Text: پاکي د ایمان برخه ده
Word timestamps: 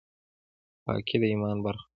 پاکي 0.83 1.15
د 1.21 1.23
ایمان 1.31 1.57
برخه 1.65 1.83
ده 1.85 1.89